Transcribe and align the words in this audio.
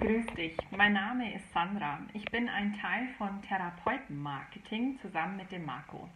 Grüß 0.00 0.26
dich. 0.36 0.56
Mein 0.70 0.94
Name 0.94 1.34
ist 1.34 1.52
Sandra. 1.52 1.98
Ich 2.14 2.24
bin 2.26 2.48
ein 2.48 2.72
Teil 2.80 3.08
von 3.18 3.42
Therapeutenmarketing 3.42 4.98
zusammen 5.00 5.36
mit 5.36 5.52
dem 5.52 5.66
Marco. 5.66 6.08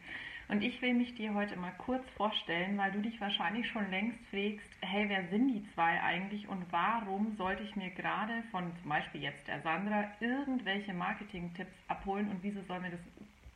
Und 0.49 0.62
ich 0.62 0.80
will 0.80 0.95
mich 0.95 1.15
dir 1.15 1.35
heute 1.35 1.57
mal 1.57 1.73
kurz 1.77 2.09
vorstellen, 2.16 2.79
weil 2.79 2.93
du 2.93 3.01
dich 3.01 3.21
wahrscheinlich 3.21 3.69
schon 3.69 3.91
längst 3.91 4.19
fragst, 4.30 4.66
hey, 4.80 5.09
wer 5.09 5.29
sind 5.29 5.49
die 5.49 5.65
zwei 5.75 6.01
eigentlich 6.02 6.49
und 6.49 6.65
warum 6.71 7.37
sollte 7.37 7.65
ich 7.65 7.77
mir 7.77 7.91
gerade 7.91 8.43
von 8.51 8.73
zum 8.80 8.89
Beispiel 8.89 9.23
jetzt 9.23 9.47
der 9.47 9.61
Sandra 9.61 10.11
irgendwelche 10.21 10.95
Marketing-Tipps 10.95 11.77
abholen 11.88 12.30
und 12.30 12.43
wieso 12.43 12.63
soll 12.63 12.80
mir 12.80 12.91
das 12.91 13.01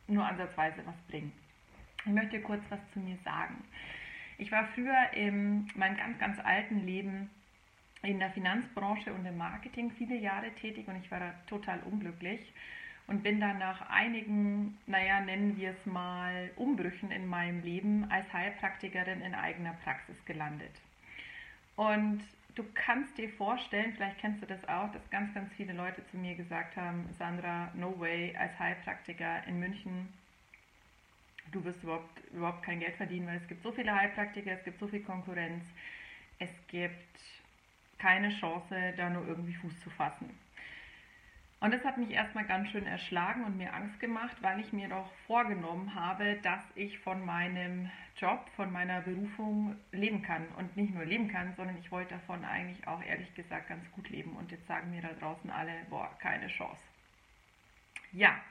nur 0.07 0.25
ansatzweise 0.25 0.85
was 0.85 1.01
bringen? 1.09 1.31
Ich 2.05 2.11
möchte 2.11 2.41
kurz 2.41 2.61
was 2.69 2.79
zu 2.93 2.99
mir 2.99 3.17
sagen. 3.25 3.63
Ich 4.37 4.51
war 4.51 4.67
früher 4.75 5.13
in 5.13 5.67
meinem 5.75 5.97
ganz, 5.97 6.19
ganz 6.19 6.39
alten 6.39 6.85
Leben 6.85 7.29
in 8.03 8.19
der 8.19 8.31
Finanzbranche 8.31 9.13
und 9.13 9.25
im 9.25 9.37
Marketing 9.37 9.91
viele 9.91 10.15
Jahre 10.15 10.51
tätig 10.55 10.87
und 10.87 10.95
ich 10.95 11.11
war 11.11 11.19
da 11.19 11.33
total 11.47 11.79
unglücklich 11.83 12.53
und 13.07 13.23
bin 13.23 13.39
dann 13.39 13.59
nach 13.59 13.89
einigen, 13.89 14.77
naja, 14.87 15.19
nennen 15.19 15.57
wir 15.57 15.71
es 15.71 15.85
mal, 15.85 16.49
Umbrüchen 16.55 17.11
in 17.11 17.27
meinem 17.27 17.61
Leben 17.61 18.09
als 18.09 18.31
Heilpraktikerin 18.31 19.21
in 19.21 19.35
eigener 19.35 19.73
Praxis 19.83 20.15
gelandet. 20.25 20.71
Und 21.75 22.21
du 22.55 22.63
kannst 22.73 23.17
dir 23.17 23.29
vorstellen, 23.29 23.93
vielleicht 23.95 24.19
kennst 24.19 24.41
du 24.41 24.45
das 24.45 24.67
auch, 24.67 24.91
dass 24.91 25.09
ganz, 25.09 25.33
ganz 25.33 25.51
viele 25.53 25.73
Leute 25.73 26.05
zu 26.07 26.17
mir 26.17 26.35
gesagt 26.35 26.75
haben, 26.75 27.07
Sandra, 27.17 27.71
no 27.75 27.99
way, 27.99 28.35
als 28.35 28.57
Heilpraktiker 28.57 29.45
in 29.45 29.59
München, 29.59 30.07
du 31.51 31.63
wirst 31.63 31.83
überhaupt, 31.83 32.19
überhaupt 32.31 32.63
kein 32.63 32.79
Geld 32.79 32.95
verdienen, 32.95 33.27
weil 33.27 33.37
es 33.37 33.47
gibt 33.47 33.63
so 33.63 33.71
viele 33.71 33.93
Heilpraktiker, 33.93 34.51
es 34.51 34.63
gibt 34.63 34.79
so 34.79 34.87
viel 34.87 35.03
Konkurrenz, 35.03 35.65
es 36.39 36.49
gibt 36.67 37.40
keine 38.01 38.29
Chance, 38.29 38.93
da 38.97 39.09
nur 39.09 39.27
irgendwie 39.27 39.53
Fuß 39.53 39.79
zu 39.81 39.89
fassen. 39.91 40.29
Und 41.59 41.71
das 41.71 41.85
hat 41.85 41.99
mich 41.99 42.09
erstmal 42.09 42.45
ganz 42.45 42.69
schön 42.69 42.87
erschlagen 42.87 43.43
und 43.43 43.55
mir 43.55 43.71
Angst 43.75 43.99
gemacht, 43.99 44.35
weil 44.41 44.59
ich 44.59 44.73
mir 44.73 44.89
doch 44.89 45.11
vorgenommen 45.27 45.93
habe, 45.93 46.39
dass 46.41 46.63
ich 46.73 46.97
von 46.97 47.23
meinem 47.23 47.91
Job, 48.17 48.49
von 48.55 48.71
meiner 48.71 49.01
Berufung 49.01 49.75
leben 49.91 50.23
kann. 50.23 50.47
Und 50.57 50.75
nicht 50.75 50.91
nur 50.91 51.05
leben 51.05 51.27
kann, 51.27 51.53
sondern 51.55 51.77
ich 51.77 51.91
wollte 51.91 52.15
davon 52.15 52.43
eigentlich 52.43 52.87
auch 52.87 53.03
ehrlich 53.03 53.31
gesagt 53.35 53.69
ganz 53.69 53.89
gut 53.91 54.09
leben. 54.09 54.35
Und 54.35 54.49
jetzt 54.49 54.65
sagen 54.65 54.89
mir 54.89 55.03
da 55.03 55.13
draußen 55.19 55.51
alle, 55.51 55.73
boah, 55.91 56.09
keine 56.19 56.47
Chance. 56.47 56.81
Ja, 58.11 58.41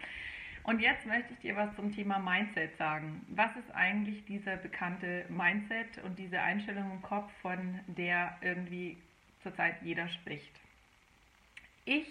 und 0.63 0.81
jetzt 0.81 1.05
möchte 1.05 1.33
ich 1.33 1.41
dir 1.41 1.57
was 1.57 1.75
zum 1.75 1.93
Thema 1.93 2.21
Mindset 2.21 2.77
sagen. 2.77 3.27
Was 3.31 3.57
ist 3.57 3.75
eigentlich 3.75 4.25
dieser 4.27 4.57
bekannte 4.57 5.25
Mindset 5.29 5.99
und 6.05 6.17
diese 6.17 6.41
Einstellung 6.41 6.93
im 6.93 7.03
Kopf, 7.03 7.33
von 7.43 7.81
der 7.89 8.37
irgendwie 8.41 8.99
zurzeit 9.43 9.83
jeder 9.83 10.09
spricht? 10.09 10.61
Ich 11.85 12.07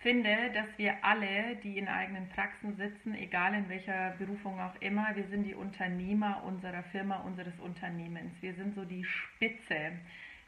finde, 0.00 0.50
dass 0.52 0.66
wir 0.76 1.04
alle, 1.04 1.56
die 1.56 1.78
in 1.78 1.88
eigenen 1.88 2.28
Praxen 2.28 2.76
sitzen, 2.76 3.14
egal 3.14 3.54
in 3.54 3.68
welcher 3.68 4.10
Berufung 4.18 4.60
auch 4.60 4.74
immer, 4.80 5.16
wir 5.16 5.24
sind 5.24 5.44
die 5.44 5.54
Unternehmer 5.54 6.44
unserer 6.44 6.82
Firma, 6.84 7.16
unseres 7.22 7.58
Unternehmens. 7.58 8.32
Wir 8.40 8.54
sind 8.54 8.74
so 8.74 8.84
die 8.84 9.04
Spitze 9.04 9.92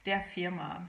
der 0.06 0.20
Firma. 0.34 0.88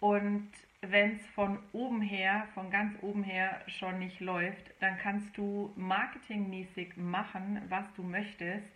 Und 0.00 0.48
wenn 0.80 1.12
es 1.12 1.26
von 1.28 1.60
oben 1.72 2.02
her, 2.02 2.48
von 2.54 2.70
ganz 2.70 3.00
oben 3.02 3.22
her 3.22 3.62
schon 3.68 4.00
nicht 4.00 4.18
läuft, 4.18 4.72
dann 4.80 4.98
kannst 4.98 5.36
du 5.38 5.72
marketingmäßig 5.76 6.96
machen, 6.96 7.62
was 7.68 7.84
du 7.94 8.02
möchtest. 8.02 8.72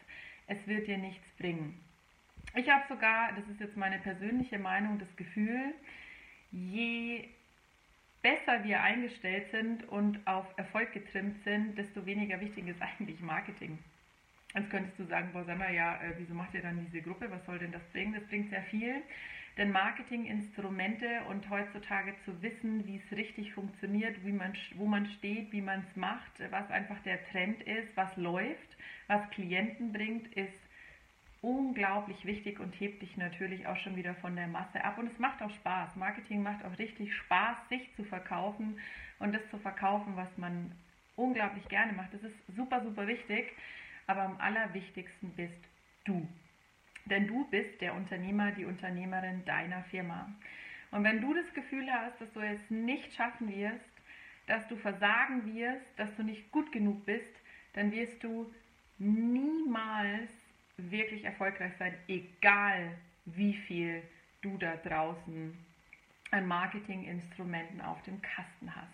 Es 0.46 0.64
wird 0.68 0.86
dir 0.86 0.98
nichts 0.98 1.28
bringen. 1.32 1.80
Ich 2.56 2.70
habe 2.70 2.84
sogar, 2.88 3.32
das 3.34 3.46
ist 3.48 3.60
jetzt 3.60 3.76
meine 3.76 3.98
persönliche 3.98 4.58
Meinung, 4.58 4.98
das 4.98 5.14
Gefühl, 5.14 5.74
je 6.50 7.28
besser 8.22 8.64
wir 8.64 8.82
eingestellt 8.82 9.50
sind 9.50 9.86
und 9.90 10.26
auf 10.26 10.46
Erfolg 10.56 10.92
getrimmt 10.92 11.44
sind, 11.44 11.76
desto 11.76 12.06
weniger 12.06 12.40
wichtig 12.40 12.66
ist 12.66 12.80
eigentlich 12.98 13.20
Marketing. 13.20 13.78
Jetzt 14.54 14.70
könntest 14.70 14.98
du 14.98 15.04
sagen, 15.04 15.28
boah, 15.34 15.44
Sandra, 15.44 15.70
ja, 15.70 15.96
äh, 15.96 16.14
wieso 16.16 16.32
macht 16.32 16.54
ihr 16.54 16.62
dann 16.62 16.82
diese 16.86 17.02
Gruppe? 17.02 17.30
Was 17.30 17.44
soll 17.44 17.58
denn 17.58 17.72
das 17.72 17.84
bringen? 17.92 18.14
Das 18.14 18.24
bringt 18.24 18.48
sehr 18.48 18.62
viel. 18.62 19.02
Denn 19.58 19.70
Marketinginstrumente 19.70 21.24
und 21.28 21.50
heutzutage 21.50 22.14
zu 22.24 22.40
wissen, 22.40 22.86
wie 22.86 22.96
es 22.96 23.16
richtig 23.16 23.52
funktioniert, 23.52 24.24
wie 24.24 24.32
man, 24.32 24.54
wo 24.76 24.86
man 24.86 25.04
steht, 25.04 25.52
wie 25.52 25.60
man 25.60 25.80
es 25.80 25.96
macht, 25.96 26.32
was 26.50 26.70
einfach 26.70 27.02
der 27.02 27.22
Trend 27.28 27.62
ist, 27.64 27.94
was 27.96 28.16
läuft, 28.16 28.78
was 29.08 29.28
Klienten 29.30 29.92
bringt, 29.92 30.28
ist 30.34 30.66
unglaublich 31.42 32.24
wichtig 32.24 32.60
und 32.60 32.72
hebt 32.80 33.02
dich 33.02 33.16
natürlich 33.16 33.66
auch 33.66 33.76
schon 33.76 33.97
wieder 33.97 34.14
von 34.16 34.36
der 34.36 34.47
Masse 34.47 34.82
ab. 34.84 34.98
Und 34.98 35.06
es 35.06 35.19
macht 35.19 35.42
auch 35.42 35.50
Spaß. 35.50 35.97
Marketing 35.97 36.42
macht 36.42 36.64
auch 36.64 36.78
richtig 36.78 37.14
Spaß, 37.14 37.56
sich 37.69 37.94
zu 37.94 38.04
verkaufen 38.04 38.78
und 39.19 39.34
das 39.34 39.48
zu 39.50 39.58
verkaufen, 39.58 40.16
was 40.16 40.36
man 40.38 40.72
unglaublich 41.14 41.69
gerne 41.69 41.92
macht. 41.92 42.12
Das 42.14 42.22
ist 42.22 42.36
super, 42.54 42.82
super 42.82 43.06
wichtig. 43.06 43.52
Aber 44.06 44.22
am 44.22 44.41
allerwichtigsten 44.41 45.30
bist 45.34 45.60
du. 46.04 46.26
Denn 47.06 47.26
du 47.26 47.44
bist 47.50 47.80
der 47.80 47.94
Unternehmer, 47.94 48.53
die 48.53 48.64
Unternehmerin 48.64 49.44
deiner 49.44 49.82
Firma. 49.84 50.32
Und 50.91 51.04
wenn 51.04 51.20
du 51.20 51.34
das 51.34 51.53
Gefühl 51.54 51.91
hast, 51.91 52.20
dass 52.20 52.32
du 52.32 52.41
es 52.41 52.70
nicht 52.70 53.14
schaffen 53.14 53.48
wirst, 53.48 53.84
dass 54.47 54.66
du 54.68 54.76
versagen 54.76 55.54
wirst, 55.54 55.86
dass 55.97 56.14
du 56.16 56.22
nicht 56.22 56.50
gut 56.53 56.70
genug 56.72 57.04
bist, 57.04 57.34
dann 57.74 57.92
wirst 57.92 58.22
du 58.22 58.53
niemals 58.98 60.30
wirklich 60.76 61.25
erfolgreich 61.25 61.72
sein, 61.78 61.94
egal 62.09 62.97
wie 63.25 63.54
viel 63.54 64.03
du 64.42 64.56
da 64.59 64.76
draußen 64.76 65.56
an 66.31 66.47
Marketinginstrumenten 66.47 67.81
auf 67.81 68.03
dem 68.03 68.20
Kasten 68.22 68.75
hast. 68.75 68.86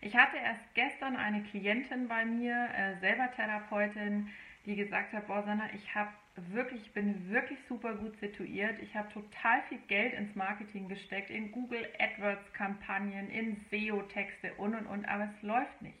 Ich 0.00 0.14
hatte 0.16 0.36
erst 0.36 0.74
gestern 0.74 1.16
eine 1.16 1.42
Klientin 1.44 2.08
bei 2.08 2.24
mir, 2.24 2.68
äh, 2.76 2.98
selber 3.00 3.30
Therapeutin, 3.34 4.28
die 4.66 4.76
gesagt 4.76 5.12
hat, 5.12 5.26
boah 5.26 5.42
Sanna, 5.44 5.72
ich 5.74 5.94
habe 5.94 6.10
wirklich, 6.36 6.92
bin 6.92 7.30
wirklich 7.30 7.58
super 7.68 7.94
gut 7.94 8.18
situiert. 8.18 8.78
Ich 8.82 8.94
habe 8.94 9.08
total 9.12 9.62
viel 9.68 9.78
Geld 9.88 10.14
ins 10.14 10.34
Marketing 10.34 10.88
gesteckt, 10.88 11.30
in 11.30 11.52
Google 11.52 11.86
AdWords 11.98 12.52
Kampagnen, 12.52 13.30
in 13.30 13.56
SEO-Texte 13.70 14.52
und 14.54 14.74
und 14.74 14.86
und, 14.86 15.04
aber 15.04 15.30
es 15.34 15.42
läuft 15.42 15.80
nicht. 15.80 15.98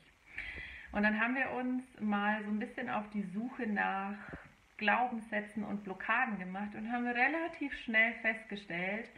Und 0.92 1.02
dann 1.02 1.20
haben 1.20 1.34
wir 1.34 1.50
uns 1.52 1.82
mal 2.00 2.42
so 2.44 2.50
ein 2.50 2.58
bisschen 2.58 2.88
auf 2.88 3.08
die 3.10 3.24
Suche 3.34 3.66
nach 3.66 4.16
Glaubenssätzen 4.84 5.64
und 5.64 5.82
Blockaden 5.82 6.38
gemacht 6.38 6.74
und 6.74 6.92
haben 6.92 7.06
relativ 7.06 7.72
schnell 7.84 8.12
festgestellt, 8.20 9.08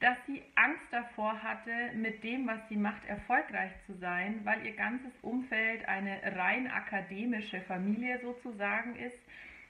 dass 0.00 0.18
sie 0.26 0.42
Angst 0.54 0.84
davor 0.90 1.42
hatte, 1.42 1.92
mit 1.94 2.22
dem, 2.22 2.46
was 2.46 2.60
sie 2.68 2.76
macht, 2.76 3.02
erfolgreich 3.06 3.72
zu 3.86 3.94
sein, 3.94 4.40
weil 4.44 4.66
ihr 4.66 4.76
ganzes 4.76 5.12
Umfeld 5.22 5.88
eine 5.88 6.20
rein 6.36 6.70
akademische 6.70 7.62
Familie 7.62 8.20
sozusagen 8.20 8.96
ist, 8.96 9.18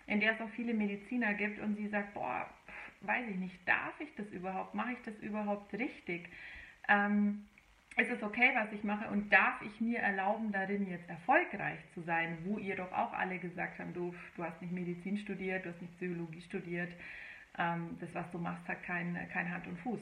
in 0.09 0.19
der 0.19 0.33
es 0.33 0.41
auch 0.41 0.51
viele 0.57 0.75
Mediziner 0.75 1.35
gibt 1.35 1.61
und 1.61 1.77
sie 1.77 1.87
sagt, 1.87 2.13
boah, 2.15 2.51
weiß 3.03 3.29
ich 3.31 3.37
nicht, 3.37 3.57
darf 3.69 4.01
ich 4.01 4.13
das 4.17 4.27
überhaupt, 4.33 4.75
mache 4.75 4.95
ich 4.95 5.03
das 5.05 5.17
überhaupt 5.21 5.73
richtig? 5.75 6.29
Ähm, 6.89 7.47
ist 7.97 8.11
es 8.11 8.23
okay, 8.23 8.51
was 8.55 8.71
ich 8.73 8.85
mache 8.85 9.09
und 9.09 9.33
darf 9.33 9.63
ich 9.63 9.81
mir 9.81 10.01
erlauben, 10.01 10.53
darin 10.53 10.87
jetzt 10.89 11.09
erfolgreich 11.09 11.79
zu 11.95 12.03
sein, 12.03 12.37
wo 12.45 12.59
ihr 12.59 12.77
doch 12.77 12.93
auch 12.93 13.13
alle 13.15 13.39
gesagt 13.39 13.79
habt, 13.79 13.97
du, 13.97 14.15
du 14.37 14.45
hast 14.45 14.61
nicht 14.61 14.73
Medizin 14.73 15.17
studiert, 15.17 15.65
du 15.65 15.71
hast 15.71 15.81
nicht 15.81 15.97
Psychologie 15.97 16.43
studiert, 16.43 16.93
ähm, 17.59 17.97
das, 18.01 18.15
was 18.15 18.31
du 18.33 18.39
machst, 18.39 18.69
hat 18.69 18.83
kein, 18.83 19.19
kein 19.33 19.51
Hand 19.51 19.67
und 19.67 19.79
Fuß. 19.81 20.01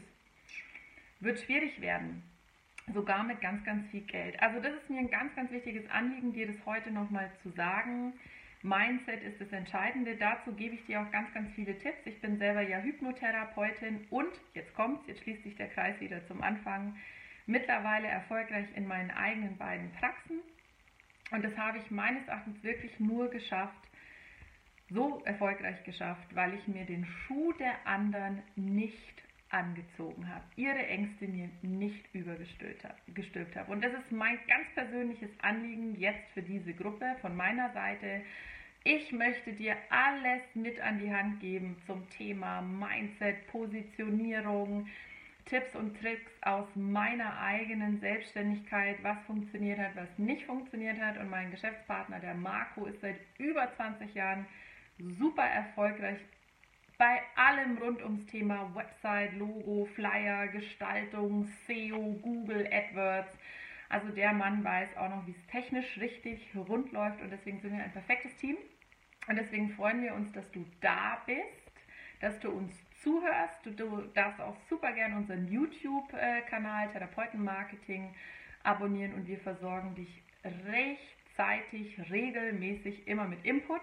Wird 1.20 1.38
schwierig 1.38 1.80
werden, 1.80 2.24
sogar 2.92 3.22
mit 3.22 3.40
ganz, 3.40 3.64
ganz 3.64 3.88
viel 3.90 4.02
Geld. 4.02 4.42
Also 4.42 4.60
das 4.60 4.74
ist 4.74 4.90
mir 4.90 4.98
ein 4.98 5.10
ganz, 5.10 5.32
ganz 5.36 5.52
wichtiges 5.52 5.88
Anliegen, 5.88 6.32
dir 6.32 6.48
das 6.48 6.66
heute 6.66 6.90
nochmal 6.90 7.30
zu 7.44 7.50
sagen. 7.50 8.14
Mindset 8.62 9.22
ist 9.22 9.40
das 9.40 9.52
Entscheidende. 9.52 10.16
Dazu 10.16 10.52
gebe 10.54 10.74
ich 10.74 10.84
dir 10.86 11.00
auch 11.00 11.10
ganz, 11.12 11.32
ganz 11.32 11.52
viele 11.52 11.78
Tipps. 11.78 12.06
Ich 12.06 12.20
bin 12.20 12.38
selber 12.38 12.62
ja 12.62 12.78
Hypnotherapeutin 12.78 14.06
und 14.10 14.32
jetzt 14.54 14.74
kommt's, 14.74 15.06
jetzt 15.06 15.22
schließt 15.22 15.44
sich 15.44 15.54
der 15.54 15.68
Kreis 15.68 16.00
wieder 16.00 16.26
zum 16.26 16.42
Anfang 16.42 16.96
mittlerweile 17.46 18.08
erfolgreich 18.08 18.66
in 18.74 18.86
meinen 18.86 19.10
eigenen 19.10 19.56
beiden 19.56 19.90
Praxen 19.92 20.40
Und 21.30 21.44
das 21.44 21.56
habe 21.56 21.78
ich 21.78 21.90
meines 21.90 22.26
Erachtens 22.28 22.62
wirklich 22.62 22.98
nur 23.00 23.28
geschafft, 23.28 23.88
so 24.90 25.22
erfolgreich 25.24 25.82
geschafft, 25.84 26.34
weil 26.34 26.54
ich 26.54 26.66
mir 26.68 26.84
den 26.84 27.04
Schuh 27.06 27.52
der 27.54 27.86
anderen 27.86 28.42
nicht 28.56 29.22
angezogen 29.50 30.28
habe, 30.28 30.44
ihre 30.56 30.86
Ängste 30.86 31.26
mir 31.28 31.48
nicht 31.62 32.04
übergestülpt 32.12 33.56
habe. 33.56 33.72
Und 33.72 33.84
das 33.84 33.92
ist 33.92 34.10
mein 34.10 34.38
ganz 34.48 34.66
persönliches 34.74 35.30
Anliegen 35.42 35.98
jetzt 35.98 36.28
für 36.32 36.42
diese 36.42 36.74
Gruppe 36.74 37.16
von 37.20 37.36
meiner 37.36 37.72
Seite. 37.72 38.22
Ich 38.82 39.12
möchte 39.12 39.52
dir 39.52 39.76
alles 39.90 40.42
mit 40.54 40.80
an 40.80 40.98
die 40.98 41.12
Hand 41.12 41.40
geben 41.40 41.76
zum 41.86 42.08
Thema 42.10 42.60
Mindset, 42.60 43.46
Positionierung, 43.46 44.88
Tipps 45.46 45.74
und 45.76 45.98
Tricks 46.00 46.32
aus 46.42 46.66
meiner 46.74 47.38
eigenen 47.38 48.00
Selbstständigkeit, 48.00 49.02
was 49.02 49.18
funktioniert 49.26 49.78
hat, 49.78 49.94
was 49.94 50.18
nicht 50.18 50.46
funktioniert 50.46 50.98
hat. 51.00 51.18
Und 51.18 51.30
mein 51.30 51.50
Geschäftspartner, 51.50 52.20
der 52.20 52.34
Marco, 52.34 52.86
ist 52.86 53.00
seit 53.00 53.16
über 53.38 53.70
20 53.76 54.14
Jahren 54.14 54.46
super 54.98 55.44
erfolgreich 55.44 56.18
bei 56.96 57.20
allem 57.34 57.78
rund 57.78 58.02
ums 58.02 58.26
Thema 58.26 58.72
Website, 58.74 59.34
Logo, 59.34 59.86
Flyer, 59.94 60.48
Gestaltung, 60.48 61.44
SEO, 61.66 62.14
Google, 62.22 62.68
AdWords. 62.72 63.36
Also 63.88 64.08
der 64.10 64.32
Mann 64.32 64.64
weiß 64.64 64.96
auch 64.96 65.08
noch, 65.08 65.26
wie 65.26 65.32
es 65.32 65.46
technisch 65.48 65.98
richtig 65.98 66.48
rund 66.54 66.92
läuft 66.92 67.20
und 67.20 67.30
deswegen 67.30 67.60
sind 67.60 67.76
wir 67.76 67.84
ein 67.84 67.92
perfektes 67.92 68.34
Team. 68.36 68.56
Und 69.26 69.36
deswegen 69.36 69.70
freuen 69.70 70.02
wir 70.02 70.14
uns, 70.14 70.32
dass 70.32 70.50
du 70.52 70.64
da 70.80 71.22
bist, 71.26 71.63
dass 72.20 72.38
du 72.40 72.50
uns 72.50 72.72
zuhörst. 73.02 73.64
Du, 73.64 73.70
du 73.70 74.02
darfst 74.14 74.40
auch 74.40 74.56
super 74.68 74.92
gerne 74.92 75.16
unseren 75.16 75.46
YouTube-Kanal 75.48 76.90
Therapeutenmarketing 76.92 78.14
abonnieren 78.62 79.14
und 79.14 79.26
wir 79.26 79.38
versorgen 79.38 79.94
dich 79.94 80.22
rechtzeitig, 80.66 82.10
regelmäßig, 82.10 83.06
immer 83.06 83.26
mit 83.26 83.44
Input, 83.44 83.82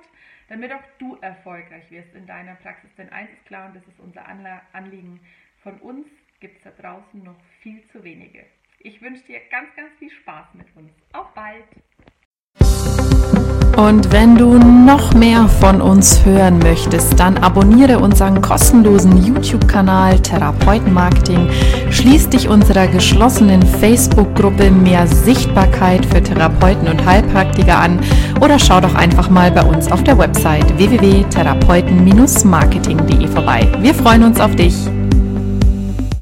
damit 0.49 0.71
auch 0.73 0.83
du 0.97 1.17
erfolgreich 1.21 1.89
wirst 1.91 2.13
in 2.15 2.25
deiner 2.25 2.55
Praxis. 2.55 2.89
Denn 2.97 3.09
eins 3.09 3.31
ist 3.31 3.45
klar 3.45 3.67
und 3.67 3.75
das 3.75 3.87
ist 3.87 3.99
unser 3.99 4.25
Anliegen. 4.73 5.19
Von 5.63 5.79
uns 5.79 6.07
gibt 6.39 6.57
es 6.57 6.63
da 6.63 6.71
draußen 6.71 7.23
noch 7.23 7.39
viel 7.61 7.87
zu 7.89 8.03
wenige. 8.03 8.45
Ich 8.79 9.01
wünsche 9.01 9.23
dir 9.25 9.39
ganz, 9.51 9.75
ganz 9.75 9.93
viel 9.99 10.09
Spaß 10.09 10.55
mit 10.55 10.75
uns. 10.75 10.91
Auf 11.13 11.31
bald! 11.35 11.65
Und 13.87 14.11
wenn 14.11 14.35
du 14.35 14.59
noch 14.59 15.15
mehr 15.15 15.47
von 15.47 15.81
uns 15.81 16.23
hören 16.23 16.59
möchtest, 16.59 17.19
dann 17.19 17.39
abonniere 17.39 17.97
unseren 17.97 18.39
kostenlosen 18.39 19.25
YouTube-Kanal 19.25 20.19
Therapeutenmarketing, 20.19 21.49
schließ 21.89 22.29
dich 22.29 22.47
unserer 22.47 22.85
geschlossenen 22.85 23.63
Facebook-Gruppe 23.63 24.69
Mehr 24.69 25.07
Sichtbarkeit 25.07 26.05
für 26.05 26.21
Therapeuten 26.21 26.89
und 26.89 27.03
Heilpraktiker 27.03 27.79
an 27.79 27.99
oder 28.39 28.59
schau 28.59 28.81
doch 28.81 28.93
einfach 28.93 29.31
mal 29.31 29.49
bei 29.49 29.63
uns 29.63 29.91
auf 29.91 30.03
der 30.03 30.19
Website 30.19 30.77
www.therapeuten-marketing.de 30.77 33.27
vorbei. 33.29 33.67
Wir 33.79 33.95
freuen 33.95 34.21
uns 34.21 34.39
auf 34.39 34.55
dich. 34.55 34.75